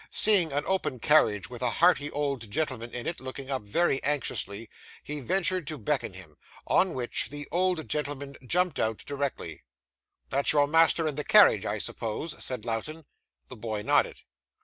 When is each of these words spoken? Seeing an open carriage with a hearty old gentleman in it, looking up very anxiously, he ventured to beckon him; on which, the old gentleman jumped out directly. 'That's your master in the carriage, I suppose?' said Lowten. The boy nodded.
Seeing 0.09 0.51
an 0.51 0.63
open 0.65 0.97
carriage 0.99 1.47
with 1.47 1.61
a 1.61 1.69
hearty 1.69 2.09
old 2.09 2.49
gentleman 2.49 2.91
in 2.91 3.05
it, 3.05 3.19
looking 3.19 3.51
up 3.51 3.61
very 3.61 4.01
anxiously, 4.03 4.67
he 5.03 5.19
ventured 5.19 5.67
to 5.67 5.77
beckon 5.77 6.13
him; 6.13 6.37
on 6.65 6.95
which, 6.95 7.29
the 7.29 7.47
old 7.51 7.87
gentleman 7.87 8.35
jumped 8.43 8.79
out 8.79 9.05
directly. 9.05 9.61
'That's 10.31 10.53
your 10.53 10.65
master 10.65 11.07
in 11.07 11.13
the 11.13 11.23
carriage, 11.23 11.67
I 11.67 11.77
suppose?' 11.77 12.43
said 12.43 12.65
Lowten. 12.65 13.05
The 13.47 13.57
boy 13.57 13.83
nodded. 13.83 14.21